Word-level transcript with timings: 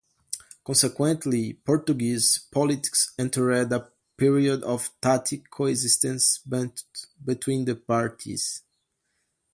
Consequently, 0.63 1.53
Portuguese 1.63 2.47
politics 2.51 3.13
entered 3.19 3.71
a 3.71 3.87
period 4.17 4.63
of 4.63 4.89
tacit 4.99 5.51
coexistence 5.51 6.39
between 7.23 7.65
the 7.65 7.75
parties. 7.75 8.63